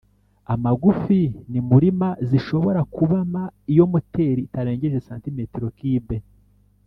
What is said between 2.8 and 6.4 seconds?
kuba m iyo moteri itarengeje cm kibe